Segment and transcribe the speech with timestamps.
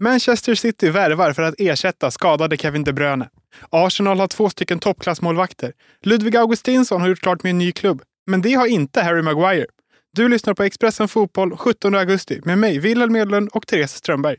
[0.00, 3.28] Manchester City värvar för att ersätta skadade Kevin De Bruyne.
[3.70, 5.72] Arsenal har två stycken toppklassmålvakter.
[6.02, 8.02] Ludvig Augustinsson har gjort klart med en ny klubb.
[8.26, 9.66] Men det har inte Harry Maguire.
[10.12, 14.36] Du lyssnar på Expressen Fotboll 17 augusti med mig, Wilhelm Edlund och Therese Strömberg.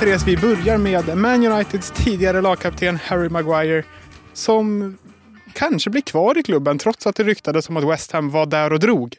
[0.00, 3.84] Therese, vi börjar med Man Uniteds tidigare lagkapten Harry Maguire
[4.34, 4.98] som
[5.52, 8.72] kanske blir kvar i klubben trots att det ryktades om att West Ham var där
[8.72, 9.16] och drog.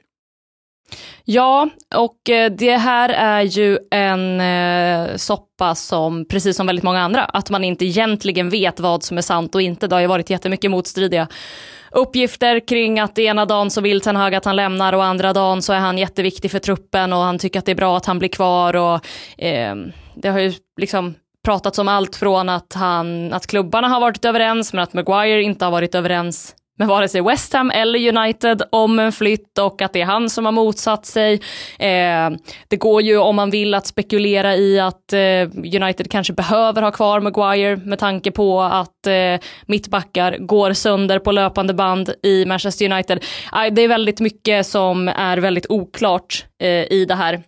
[1.23, 7.01] Ja, och eh, det här är ju en eh, soppa som, precis som väldigt många
[7.01, 9.87] andra, att man inte egentligen vet vad som är sant och inte.
[9.87, 11.27] Det har ju varit jättemycket motstridiga
[11.91, 15.61] uppgifter kring att ena dagen så vill Ten Hag att han lämnar och andra dagen
[15.61, 18.19] så är han jätteviktig för truppen och han tycker att det är bra att han
[18.19, 19.05] blir kvar och
[19.43, 19.75] eh,
[20.15, 21.13] det har ju liksom
[21.45, 25.65] pratats om allt från att, han, att klubbarna har varit överens men att Maguire inte
[25.65, 29.93] har varit överens med vare sig West Ham eller United om en flytt och att
[29.93, 31.33] det är han som har motsatt sig.
[31.79, 32.29] Eh,
[32.67, 36.91] det går ju om man vill att spekulera i att eh, United kanske behöver ha
[36.91, 42.91] kvar Maguire med tanke på att eh, mittbackar går sönder på löpande band i Manchester
[42.91, 43.23] United.
[43.53, 47.43] Eh, det är väldigt mycket som är väldigt oklart eh, i det här.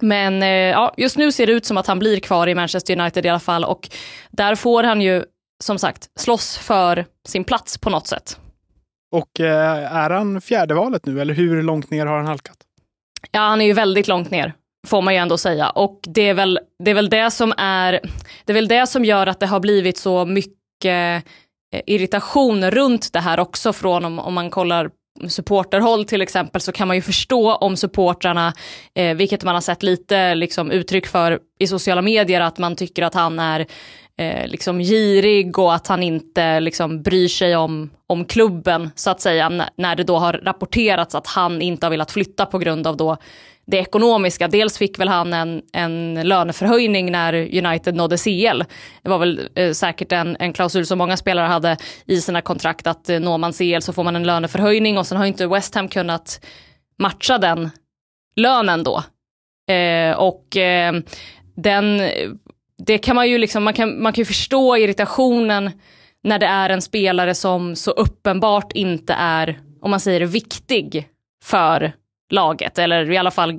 [0.00, 3.00] Men eh, ja, just nu ser det ut som att han blir kvar i Manchester
[3.00, 3.88] United i alla fall och
[4.30, 5.24] där får han ju
[5.64, 8.38] som sagt slåss för sin plats på något sätt.
[9.12, 12.56] Och eh, är han fjärde valet nu eller hur långt ner har han halkat?
[13.30, 14.52] Ja, han är ju väldigt långt ner
[14.84, 18.00] får man ju ändå säga och det är väl det, är väl det som är,
[18.44, 21.24] det är väl det som gör att det har blivit så mycket
[21.74, 24.90] eh, irritation runt det här också från om, om man kollar
[25.28, 28.52] supporterhåll till exempel så kan man ju förstå om supportrarna,
[28.94, 33.02] eh, vilket man har sett lite liksom, uttryck för i sociala medier, att man tycker
[33.02, 33.66] att han är
[34.18, 39.20] eh, liksom girig och att han inte liksom, bryr sig om, om klubben så att
[39.20, 42.96] säga, när det då har rapporterats att han inte har velat flytta på grund av
[42.96, 43.16] då
[43.66, 44.48] det ekonomiska.
[44.48, 48.62] Dels fick väl han en, en löneförhöjning när United nådde CL.
[49.02, 52.86] Det var väl eh, säkert en, en klausul som många spelare hade i sina kontrakt
[52.86, 55.74] att eh, når man CL så får man en löneförhöjning och sen har inte West
[55.74, 56.44] Ham kunnat
[56.98, 57.70] matcha den
[58.36, 59.02] lönen då.
[59.74, 60.94] Eh, och eh,
[61.56, 62.02] den,
[62.86, 65.70] det kan man ju liksom, man kan, man kan ju förstå irritationen
[66.22, 71.08] när det är en spelare som så uppenbart inte är, om man säger viktig
[71.44, 71.92] för
[72.34, 72.78] laget.
[72.78, 73.58] Eller i alla fall,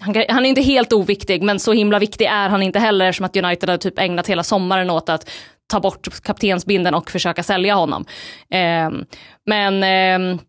[0.00, 3.26] han, han, är inte helt oviktig, men så himla viktig är han inte heller som
[3.26, 5.30] att United har typ ägnat hela sommaren åt att
[5.66, 8.04] ta bort kaptensbinden och försöka sälja honom.
[8.50, 8.90] Eh,
[9.46, 10.40] men eh,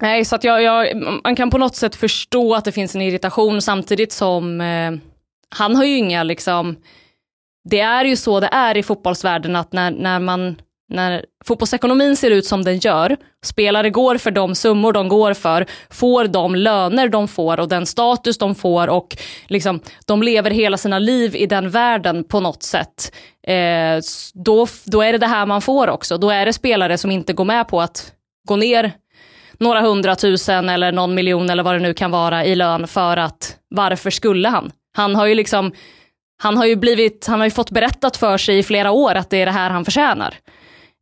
[0.00, 3.02] nej, så att jag, jag, man kan på något sätt förstå att det finns en
[3.02, 4.92] irritation samtidigt som eh,
[5.54, 6.76] han har ju inga liksom,
[7.70, 10.56] det är ju så det är i fotbollsvärlden att när, när man
[10.92, 15.66] när fotbollsekonomin ser ut som den gör, spelare går för de summor de går för,
[15.90, 19.16] får de löner de får och den status de får och
[19.46, 23.12] liksom, de lever hela sina liv i den världen på något sätt.
[23.46, 24.00] Eh,
[24.34, 26.18] då, då är det det här man får också.
[26.18, 28.12] Då är det spelare som inte går med på att
[28.48, 28.92] gå ner
[29.58, 33.56] några hundratusen eller någon miljon eller vad det nu kan vara i lön för att
[33.68, 34.70] varför skulle han?
[34.96, 35.72] Han har ju liksom
[36.42, 39.30] han har ju blivit, han har ju fått berättat för sig i flera år att
[39.30, 40.34] det är det här han förtjänar.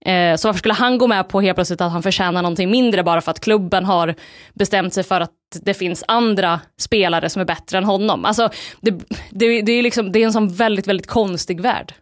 [0.06, 3.02] Eh, så varför skulle han gå med på helt plötsligt att han förtjänar någonting mindre
[3.02, 4.14] bara för att klubben har
[4.54, 5.30] bestämt sig för att
[5.62, 8.24] det finns andra spelare som är bättre än honom.
[8.24, 8.50] Alltså,
[8.80, 8.90] det,
[9.30, 11.94] det, det är, liksom, det är en sån väldigt, väldigt konstig värld.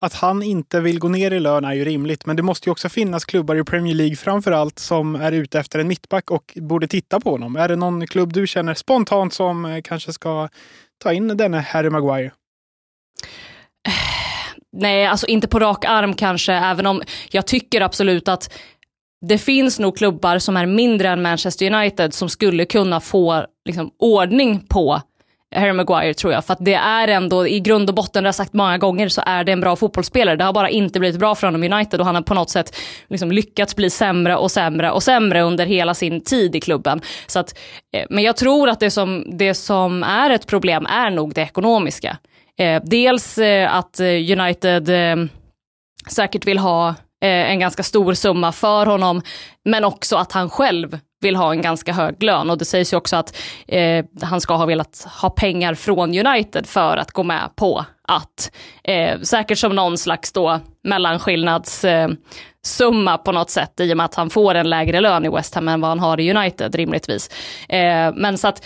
[0.00, 2.72] Att han inte vill gå ner i lön är ju rimligt, men det måste ju
[2.72, 6.52] också finnas klubbar i Premier League framför allt som är ute efter en mittback och
[6.56, 7.56] borde titta på honom.
[7.56, 10.48] Är det någon klubb du känner spontant som eh, kanske ska
[11.02, 12.30] ta in denne Harry Maguire?
[14.76, 18.52] Nej, alltså inte på rak arm kanske, även om jag tycker absolut att
[19.28, 23.90] det finns nog klubbar som är mindre än Manchester United som skulle kunna få liksom,
[23.98, 25.00] ordning på
[25.54, 26.44] Harry Maguire tror jag.
[26.44, 29.08] För att det är ändå i grund och botten, det har jag sagt många gånger,
[29.08, 30.36] så är det en bra fotbollsspelare.
[30.36, 32.50] Det har bara inte blivit bra för honom i United och han har på något
[32.50, 32.76] sätt
[33.08, 37.00] liksom lyckats bli sämre och sämre och sämre under hela sin tid i klubben.
[37.26, 37.58] Så att,
[37.96, 41.42] eh, men jag tror att det som, det som är ett problem är nog det
[41.42, 42.16] ekonomiska.
[42.58, 45.16] Eh, dels eh, att eh, United eh,
[46.10, 46.88] säkert vill ha
[47.22, 49.22] eh, en ganska stor summa för honom,
[49.64, 52.96] men också att han själv vill ha en ganska hög lön och det sägs ju
[52.96, 53.36] också att
[53.68, 58.52] eh, han ska ha velat ha pengar från United för att gå med på att,
[58.84, 64.14] eh, säkert som någon slags då mellanskillnadssumma eh, på något sätt i och med att
[64.14, 67.30] han får en lägre lön i West Ham än vad han har i United rimligtvis.
[67.68, 68.64] Eh, men så att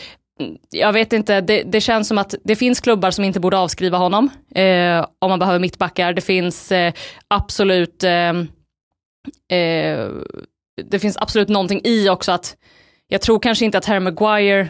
[0.71, 3.99] jag vet inte, det, det, känns som att det finns klubbar som inte borde avskriva
[3.99, 6.13] honom eh, om man behöver mittbackar.
[6.13, 6.93] Det finns eh,
[7.29, 8.31] absolut eh,
[9.59, 10.09] eh,
[10.91, 12.57] det finns absolut någonting i också att
[13.09, 14.69] jag tror kanske inte att Harry Maguire,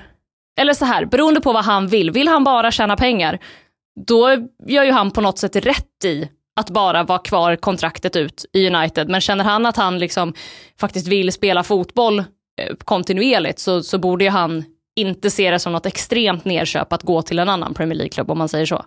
[0.61, 3.39] eller så här, beroende på vad han vill, vill han bara tjäna pengar,
[4.07, 4.29] då
[4.67, 6.29] gör ju han på något sätt rätt i
[6.61, 9.09] att bara vara kvar kontraktet ut i United.
[9.09, 10.35] Men känner han att han liksom
[10.81, 14.65] faktiskt vill spela fotboll eh, kontinuerligt så, så borde ju han
[15.01, 18.39] inte se det som något extremt nedköp att gå till en annan Premier League-klubb om
[18.39, 18.85] man säger så.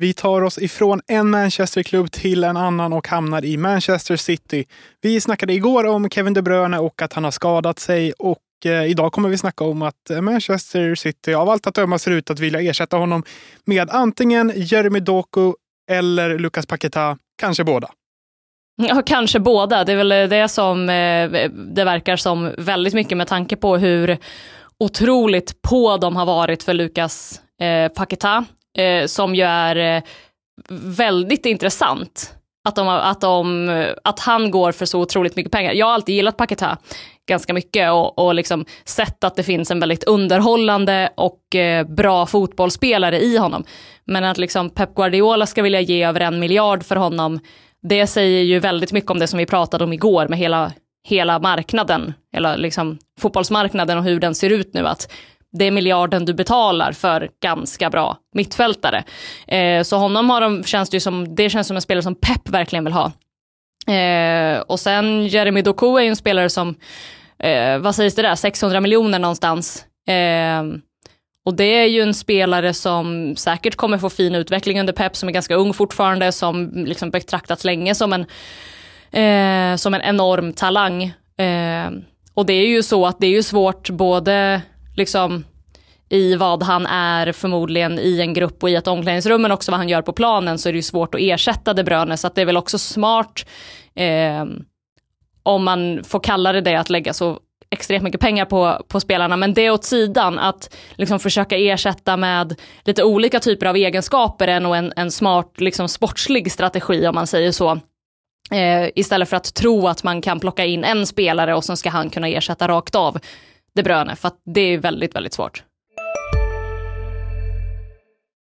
[0.00, 4.64] Vi tar oss ifrån en Manchesterklubb till en annan och hamnar i Manchester City.
[5.00, 8.84] Vi snackade igår om Kevin De Bruyne och att han har skadat sig och eh,
[8.84, 12.40] idag kommer vi snacka om att Manchester City av allt att döma ser ut att
[12.40, 13.22] vilja ersätta honom
[13.64, 15.52] med antingen Jeremy Doku
[15.90, 17.88] eller Lucas Paqueta, kanske båda.
[18.82, 19.84] Ja, kanske båda.
[19.84, 24.18] Det är väl det som eh, det verkar som väldigt mycket med tanke på hur
[24.80, 28.44] otroligt på de har varit för Lukas eh, Paketa,
[28.78, 30.02] eh, som ju är eh,
[30.80, 32.34] väldigt intressant.
[32.68, 35.72] Att, de, att, de, eh, att han går för så otroligt mycket pengar.
[35.72, 36.78] Jag har alltid gillat Paketa
[37.28, 42.26] ganska mycket och, och liksom sett att det finns en väldigt underhållande och eh, bra
[42.26, 43.64] fotbollsspelare i honom.
[44.04, 47.40] Men att liksom Pep Guardiola ska vilja ge över en miljard för honom,
[47.82, 50.72] det säger ju väldigt mycket om det som vi pratade om igår med hela,
[51.08, 54.86] hela marknaden, eller liksom fotbollsmarknaden och hur den ser ut nu.
[54.86, 55.12] Att
[55.52, 59.04] det är miljarden du betalar för ganska bra mittfältare.
[59.46, 62.48] Eh, så honom har de, känns det som, det känns som en spelare som Pep
[62.48, 63.12] verkligen vill ha.
[63.94, 66.74] Eh, och sen Jeremy Doku är ju en spelare som,
[67.38, 69.84] eh, vad sägs det där, 600 miljoner någonstans.
[70.08, 70.62] Eh,
[71.46, 75.28] och det är ju en spelare som säkert kommer få fin utveckling under Pep, som
[75.28, 78.26] är ganska ung fortfarande, som liksom betraktats länge som en,
[79.10, 81.02] eh, som en enorm talang.
[81.38, 81.90] Eh,
[82.34, 84.62] och det är ju så att det är ju svårt både
[84.96, 85.44] liksom
[86.08, 89.78] i vad han är förmodligen i en grupp och i ett omklädningsrum men också vad
[89.78, 92.34] han gör på planen så är det ju svårt att ersätta De Bruyne så att
[92.34, 93.46] det är väl också smart
[93.94, 94.44] eh,
[95.42, 97.38] om man får kalla det det att lägga så
[97.70, 102.54] extremt mycket pengar på, på spelarna, men det åt sidan att liksom försöka ersätta med
[102.84, 107.26] lite olika typer av egenskaper är nog en, en smart liksom sportslig strategi om man
[107.26, 107.80] säger så.
[108.50, 111.90] Eh, istället för att tro att man kan plocka in en spelare och sen ska
[111.90, 113.18] han kunna ersätta rakt av
[113.74, 115.62] De Bruyne, för att det är väldigt, väldigt svårt.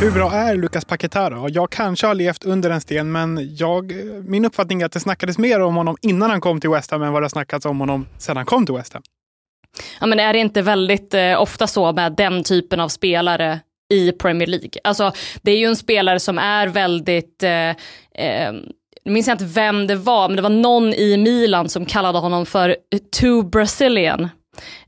[0.00, 1.48] Hur bra är Lucas Paquetá då?
[1.50, 3.92] Jag kanske har levt under en sten, men jag,
[4.24, 7.02] min uppfattning är att det snackades mer om honom innan han kom till West Ham
[7.02, 9.02] än vad det har snackats om honom sedan han kom till West Ham.
[10.00, 13.60] Ja, men är det inte väldigt eh, ofta så med den typen av spelare
[13.92, 14.70] i Premier League?
[14.84, 15.12] Alltså,
[15.42, 17.68] det är ju en spelare som är väldigt eh,
[18.24, 18.52] eh,
[19.04, 22.18] nu minns jag inte vem det var, men det var någon i Milan som kallade
[22.18, 22.76] honom för
[23.20, 24.28] too Brazilian.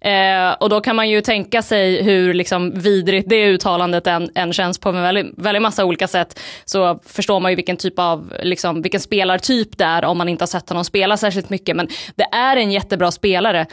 [0.01, 4.53] Eh, och då kan man ju tänka sig hur liksom vidrigt det uttalandet än, än
[4.53, 6.41] känns på en väldigt, väldigt massa olika sätt.
[6.65, 10.43] Så förstår man ju vilken typ av, liksom, vilken spelartyp det är om man inte
[10.43, 11.77] har sett honom spela särskilt mycket.
[11.77, 13.67] Men det är en jättebra spelare.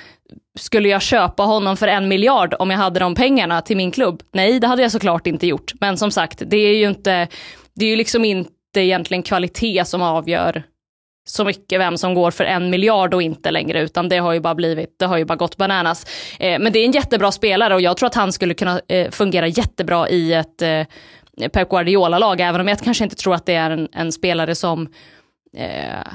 [0.59, 4.21] Skulle jag köpa honom för en miljard om jag hade de pengarna till min klubb?
[4.33, 5.71] Nej, det hade jag såklart inte gjort.
[5.79, 7.27] Men som sagt, det är ju inte,
[7.75, 10.63] det är ju liksom inte egentligen kvalitet som avgör
[11.25, 14.39] så mycket vem som går för en miljard och inte längre, utan det har ju
[14.39, 16.05] bara blivit, det har ju bara gått bananas.
[16.39, 19.11] Eh, men det är en jättebra spelare och jag tror att han skulle kunna eh,
[19.11, 20.83] fungera jättebra i ett eh,
[21.49, 24.87] Pep Guardiola-lag, även om jag kanske inte tror att det är en, en spelare som,
[25.57, 26.07] eh,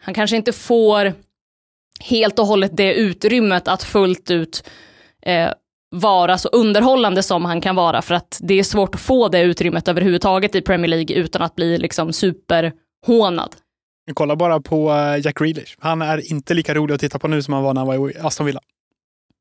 [0.00, 1.12] han kanske inte får
[2.00, 4.68] helt och hållet det utrymmet att fullt ut
[5.26, 5.50] eh,
[5.90, 9.40] vara så underhållande som han kan vara, för att det är svårt att få det
[9.40, 13.56] utrymmet överhuvudtaget i Premier League utan att bli liksom superhånad.
[14.14, 15.76] Kolla bara på eh, Jack Grealish.
[15.78, 18.10] Han är inte lika rolig att titta på nu som han var när han var
[18.10, 18.60] i Aston Villa.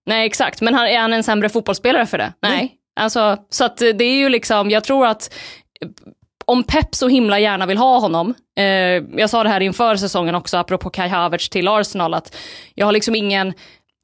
[0.05, 0.62] Nej, exakt.
[0.62, 2.34] Men är han en sämre fotbollsspelare för det?
[2.41, 2.51] Nej.
[2.58, 2.77] Nej.
[2.96, 5.34] Alltså, så att det är ju liksom, jag tror att
[5.82, 5.89] eh,
[6.46, 8.65] om Pep så himla gärna vill ha honom, eh,
[9.17, 12.36] jag sa det här inför säsongen också, apropå Kai Havertz till Arsenal, att
[12.75, 13.53] jag har liksom ingen,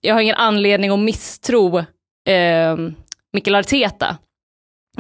[0.02, 1.78] jag har ingen anledning att misstro
[2.28, 2.78] eh,
[3.34, 4.18] Mikael Arteta.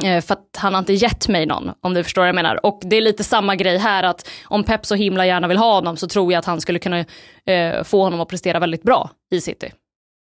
[0.03, 2.65] Eh, för att han har inte gett mig någon, om du förstår vad jag menar.
[2.65, 5.73] Och det är lite samma grej här, att om Pep så himla gärna vill ha
[5.73, 6.99] honom så tror jag att han skulle kunna
[7.45, 9.71] eh, få honom att prestera väldigt bra i City.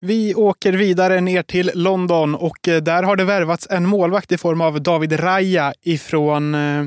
[0.02, 4.38] Vi åker vidare ner till London och eh, där har det värvats en målvakt i
[4.38, 6.86] form av David Raya ifrån eh,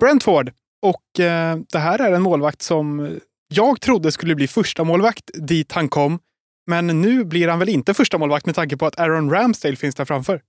[0.00, 0.50] Brentford.
[0.82, 3.18] Och eh, det här är en målvakt som
[3.54, 6.18] Jag trodde skulle bli första målvakt dit han kom,
[6.66, 9.94] men nu blir han väl inte första målvakt med tanke på att Aaron Ramsdale finns
[9.94, 10.40] där framför.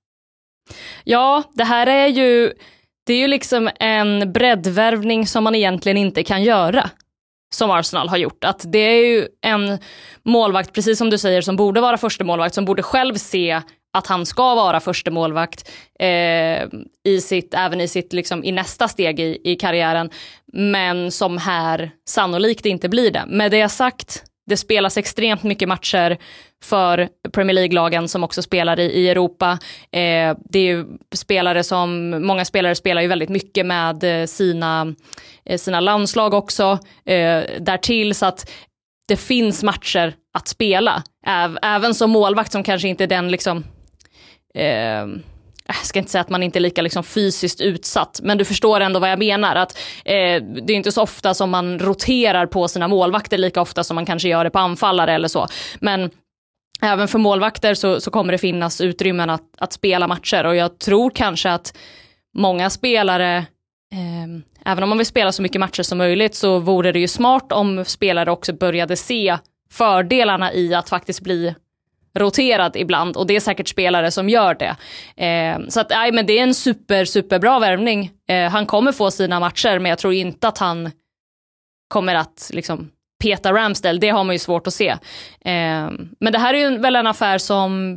[1.03, 2.53] Ja, det här är ju,
[3.05, 6.89] det är ju liksom en breddvärvning som man egentligen inte kan göra
[7.53, 8.43] som Arsenal har gjort.
[8.43, 9.79] Att det är ju en
[10.23, 13.61] målvakt, precis som du säger, som borde vara första målvakt, som borde själv se
[13.93, 16.67] att han ska vara första målvakt eh,
[17.03, 20.09] i sitt, även i, sitt, liksom, i nästa steg i, i karriären,
[20.53, 23.23] men som här sannolikt inte blir det.
[23.27, 26.17] Med det sagt, det spelas extremt mycket matcher
[26.63, 29.51] för Premier League-lagen som också spelar i, i Europa.
[29.91, 34.95] Eh, det är ju spelare som, många spelare spelar ju väldigt mycket med eh, sina,
[35.45, 38.51] eh, sina landslag också eh, därtill så att
[39.07, 41.03] det finns matcher att spela.
[41.25, 43.63] Äv, även som målvakt som kanske inte är den liksom
[44.55, 45.07] eh,
[45.77, 48.79] jag ska inte säga att man inte är lika liksom fysiskt utsatt, men du förstår
[48.79, 49.55] ändå vad jag menar.
[49.55, 53.83] Att, eh, det är inte så ofta som man roterar på sina målvakter lika ofta
[53.83, 55.47] som man kanske gör det på anfallare eller så.
[55.79, 56.09] Men
[56.81, 60.79] även för målvakter så, så kommer det finnas utrymmen att, att, spela matcher och jag
[60.79, 61.77] tror kanske att
[62.37, 63.37] många spelare
[63.93, 67.07] eh, Även om man vill spela så mycket matcher som möjligt så vore det ju
[67.07, 69.37] smart om spelare också började se
[69.71, 71.55] fördelarna i att faktiskt bli
[72.19, 74.75] roterad ibland och det är säkert spelare som gör det.
[75.25, 78.11] Eh, så att, nej, men det är en super, superbra värvning.
[78.29, 80.91] Eh, han kommer få sina matcher, men jag tror inte att han
[81.87, 82.91] kommer att liksom
[83.23, 83.99] peta Ramsdale.
[83.99, 84.89] Det har man ju svårt att se.
[85.45, 87.91] Eh, men det här är ju väl en affär som,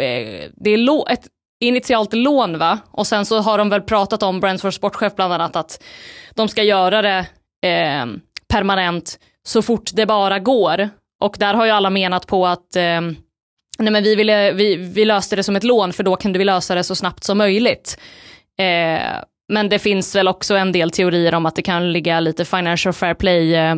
[0.00, 1.26] eh, det är ett
[1.60, 2.78] initialt lån va?
[2.90, 5.82] Och sen så har de väl pratat om, Brentford sportchef bland annat, att
[6.34, 7.26] de ska göra det
[7.68, 8.06] eh,
[8.48, 10.88] permanent så fort det bara går.
[11.20, 13.00] Och där har ju alla menat på att eh,
[13.80, 16.44] nej men vi, ville, vi, vi löste det som ett lån för då kunde vi
[16.44, 17.98] lösa det så snabbt som möjligt.
[18.58, 19.00] Eh,
[19.48, 22.92] men det finns väl också en del teorier om att det kan ligga lite financial
[22.92, 23.76] fair play eh,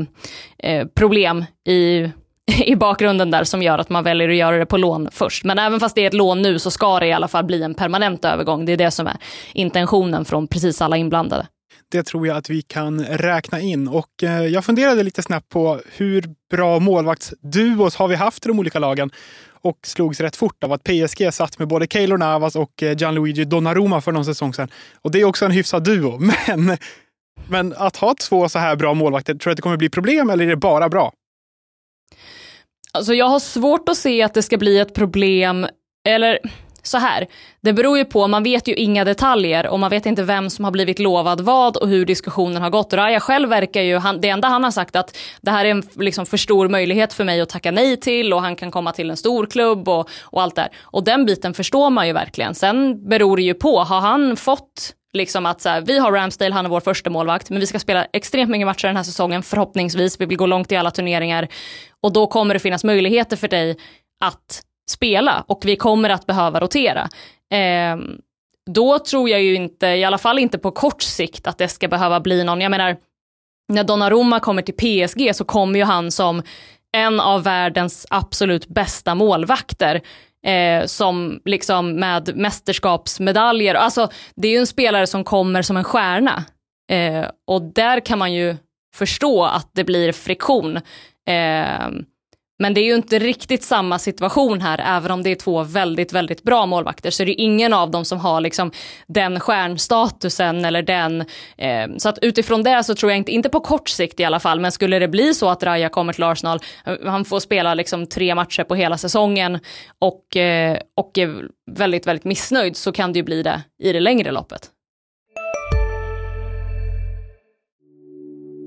[0.58, 2.10] eh problem i,
[2.64, 5.44] i bakgrunden där som gör att man väljer att göra det på lån först.
[5.44, 7.62] Men även fast det är ett lån nu så ska det i alla fall bli
[7.62, 8.64] en permanent övergång.
[8.64, 9.16] Det är det som är
[9.54, 11.46] intentionen från precis alla inblandade.
[11.92, 13.88] Det tror jag att vi kan räkna in.
[13.88, 18.58] Och eh, jag funderade lite snabbt på hur bra målvaktsduos har vi haft i de
[18.58, 19.10] olika lagen?
[19.62, 23.44] Och slogs rätt fort av att PSG satt med både Keylor Navas och eh, Gianluigi
[23.44, 24.70] Donnarumma för någon säsong sedan.
[25.02, 26.18] Och det är också en hyfsad duo.
[26.46, 26.76] Men,
[27.48, 30.30] men att ha två så här bra målvakter, tror du att det kommer bli problem
[30.30, 31.12] eller är det bara bra?
[32.92, 35.66] Alltså jag har svårt att se att det ska bli ett problem,
[36.08, 36.38] eller
[36.82, 37.26] så här,
[37.60, 40.64] det beror ju på, man vet ju inga detaljer och man vet inte vem som
[40.64, 42.92] har blivit lovad vad och hur diskussionen har gått.
[42.92, 45.82] Raja själv verkar ju, han, det enda han har sagt att det här är en
[45.94, 49.10] liksom för stor möjlighet för mig att tacka nej till och han kan komma till
[49.10, 50.68] en stor klubb och, och allt där.
[50.80, 52.54] Och den biten förstår man ju verkligen.
[52.54, 56.54] Sen beror det ju på, har han fått liksom att så här, vi har Ramsdale,
[56.54, 59.42] han är vår första målvakt, men vi ska spela extremt mycket matcher den här säsongen,
[59.42, 61.48] förhoppningsvis, vi vill gå långt i alla turneringar
[62.00, 63.76] och då kommer det finnas möjligheter för dig
[64.24, 67.08] att spela och vi kommer att behöva rotera.
[67.52, 67.96] Eh,
[68.70, 71.88] då tror jag ju inte, i alla fall inte på kort sikt, att det ska
[71.88, 72.96] behöva bli någon, jag menar,
[73.72, 76.42] när Donnarumma kommer till PSG så kommer ju han som
[76.96, 80.00] en av världens absolut bästa målvakter.
[80.46, 85.84] Eh, som liksom med mästerskapsmedaljer, alltså det är ju en spelare som kommer som en
[85.84, 86.44] stjärna.
[86.90, 88.56] Eh, och där kan man ju
[88.94, 90.76] förstå att det blir friktion.
[91.28, 91.88] Eh,
[92.62, 96.12] men det är ju inte riktigt samma situation här, även om det är två väldigt,
[96.12, 98.70] väldigt bra målvakter, så är det ingen av dem som har liksom
[99.06, 101.20] den stjärnstatusen eller den.
[101.56, 104.40] Eh, så att utifrån det så tror jag inte, inte på kort sikt i alla
[104.40, 107.74] fall, men skulle det bli så att Raja kommer till Arsenal, eh, han får spela
[107.74, 109.58] liksom tre matcher på hela säsongen
[109.98, 114.00] och, eh, och är väldigt, väldigt missnöjd så kan det ju bli det i det
[114.00, 114.70] längre loppet.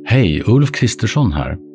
[0.07, 1.74] Hej, Ulf Kristersson här.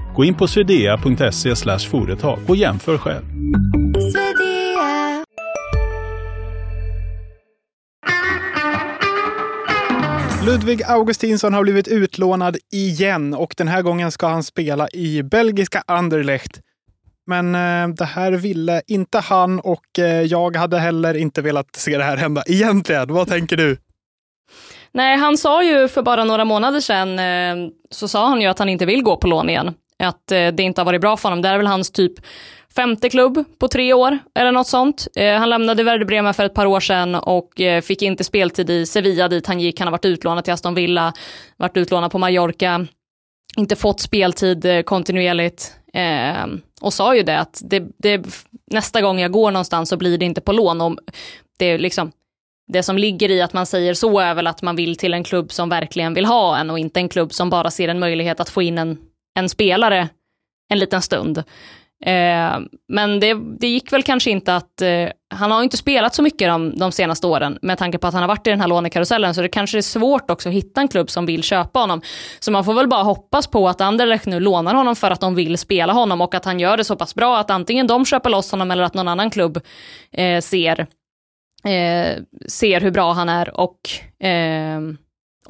[0.15, 1.55] Gå in på swedea.se
[1.89, 3.23] företag och jämför själv.
[10.45, 15.83] Ludvig Augustinsson har blivit utlånad igen och den här gången ska han spela i belgiska
[15.87, 16.59] Anderlecht.
[17.27, 21.97] Men eh, det här ville inte han och eh, jag hade heller inte velat se
[21.97, 23.13] det här hända egentligen.
[23.13, 23.77] Vad tänker du?
[24.91, 28.59] Nej, han sa ju för bara några månader sedan, eh, så sa han ju att
[28.59, 29.73] han inte vill gå på lån igen.
[30.01, 31.41] Att eh, det inte har varit bra för honom.
[31.41, 32.13] Det är väl hans typ
[32.75, 35.07] femte klubb på tre år eller något sånt.
[35.15, 38.69] Eh, han lämnade Werder Bremen för ett par år sedan och eh, fick inte speltid
[38.69, 39.79] i Sevilla dit han gick.
[39.79, 41.13] Han har varit utlånad till Aston Villa,
[41.57, 42.87] varit utlånad på Mallorca,
[43.57, 46.45] inte fått speltid eh, kontinuerligt eh,
[46.81, 48.25] och sa ju det att det, det,
[48.71, 50.81] nästa gång jag går någonstans så blir det inte på lån.
[50.81, 50.95] Och
[51.59, 52.11] det, är liksom,
[52.67, 55.23] det som ligger i att man säger så är väl att man vill till en
[55.23, 58.39] klubb som verkligen vill ha en och inte en klubb som bara ser en möjlighet
[58.39, 58.97] att få in en,
[59.35, 60.09] en spelare
[60.71, 61.37] en liten stund.
[62.05, 66.21] Eh, men det, det, gick väl kanske inte att, eh, han har inte spelat så
[66.21, 68.67] mycket de, de, senaste åren med tanke på att han har varit i den här
[68.67, 72.01] lånekarusellen så det kanske är svårt också att hitta en klubb som vill köpa honom.
[72.39, 75.35] Så man får väl bara hoppas på att Anderlecht nu lånar honom för att de
[75.35, 78.29] vill spela honom och att han gör det så pass bra att antingen de köper
[78.29, 79.59] loss honom eller att någon annan klubb
[80.11, 80.79] eh, ser,
[81.63, 83.79] eh, ser hur bra han är och
[84.25, 84.81] eh,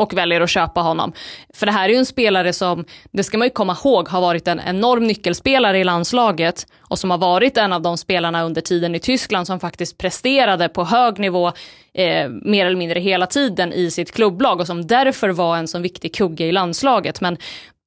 [0.02, 1.14] och väljer att köpa honom.
[1.54, 4.22] För det här är ju en spelare som, det ska man ju komma ihåg, har
[4.22, 8.62] varit en enorm nyckelspelare i landslaget och som har varit en av de spelarna under
[8.62, 11.52] tiden i Tyskland som faktiskt presterade på hög nivå
[11.94, 15.80] eh, mer eller mindre hela tiden i sitt klubblag och som därför var en så
[15.80, 17.22] viktig kugge i landslaget.
[17.22, 17.38] Men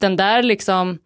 [0.00, 0.98] den där liksom,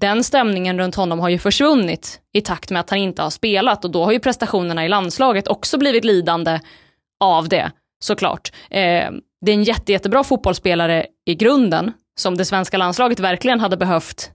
[0.00, 3.84] den stämningen runt honom har ju försvunnit i takt med att han inte har spelat
[3.84, 6.60] och då har ju prestationerna i landslaget också blivit lidande
[7.20, 7.70] av det
[8.00, 8.52] såklart.
[8.70, 9.10] Eh,
[9.46, 14.30] det är en jätte, jättebra fotbollsspelare i grunden, som det svenska landslaget verkligen hade behövt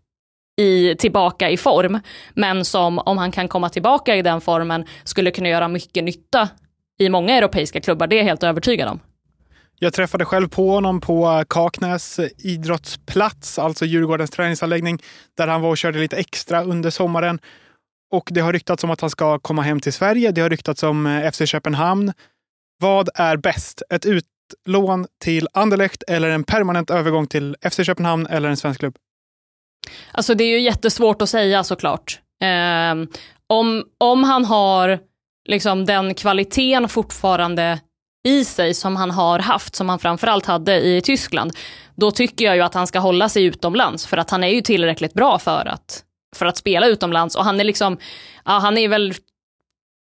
[0.58, 2.00] i, tillbaka i form,
[2.34, 6.50] men som om han kan komma tillbaka i den formen skulle kunna göra mycket nytta
[7.00, 9.00] i många europeiska klubbar, det är jag helt övertygad om.
[9.80, 15.02] Jag träffade själv på honom på Kaknäs idrottsplats, alltså Djurgårdens träningsanläggning,
[15.38, 17.40] där han var och körde lite extra under sommaren.
[18.12, 20.32] Och det har ryktats om att han ska komma hem till Sverige.
[20.32, 22.14] Det har ryktats om eh, FC Köpenhamn.
[22.80, 23.84] Vad är bäst?
[23.90, 24.06] Ett
[24.66, 28.96] lån till Anderlecht eller en permanent övergång till FC Köpenhamn eller en svensk klubb?
[30.12, 32.20] Alltså det är ju jättesvårt att säga såklart.
[32.42, 35.00] Eh, om, om han har
[35.48, 37.80] liksom den kvaliteten fortfarande
[38.28, 41.52] i sig som han har haft, som han framförallt hade i Tyskland,
[41.96, 44.62] då tycker jag ju att han ska hålla sig utomlands för att han är ju
[44.62, 46.04] tillräckligt bra för att,
[46.36, 47.98] för att spela utomlands och han är liksom,
[48.46, 49.14] ja, han är väl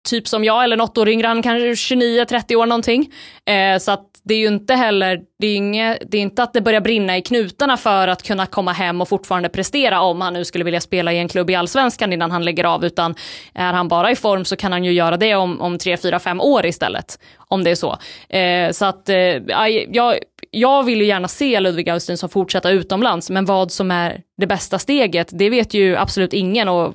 [0.07, 3.13] typ som jag eller något år yngre, han kanske 29-30 år någonting.
[3.45, 6.53] Eh, så att det är ju inte heller, det är, inget, det är inte att
[6.53, 10.33] det börjar brinna i knutarna för att kunna komma hem och fortfarande prestera om han
[10.33, 13.15] nu skulle vilja spela i en klubb i allsvenskan innan han lägger av, utan
[13.55, 16.19] är han bara i form så kan han ju göra det om, om 3, 4,
[16.19, 17.19] 5 år istället.
[17.49, 17.99] Om det är så.
[18.29, 20.19] Eh, så att eh, jag,
[20.51, 24.79] jag vill ju gärna se Ludvig Augustinsson fortsätta utomlands, men vad som är det bästa
[24.79, 26.95] steget, det vet ju absolut ingen och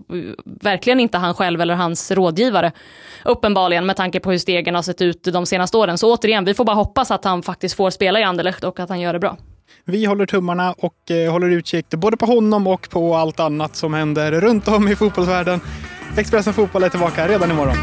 [0.61, 2.71] verkligen inte han själv eller hans rådgivare.
[3.25, 5.97] Uppenbarligen med tanke på hur stegen har sett ut de senaste åren.
[5.97, 8.89] Så återigen, vi får bara hoppas att han faktiskt får spela i Anderlecht och att
[8.89, 9.37] han gör det bra.
[9.85, 13.93] Vi håller tummarna och eh, håller utkik både på honom och på allt annat som
[13.93, 15.59] händer runt om i fotbollsvärlden.
[16.17, 17.75] Expressen Fotboll är tillbaka redan imorgon.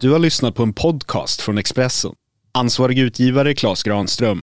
[0.00, 2.12] Du har lyssnat på en podcast från Expressen.
[2.54, 4.38] Ansvarig utgivare Klas Granström